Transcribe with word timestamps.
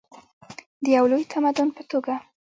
د 0.83 0.85
یو 0.95 1.05
لوی 1.11 1.23
تمدن 1.33 1.67
په 1.77 1.81
توګه. 1.91 2.15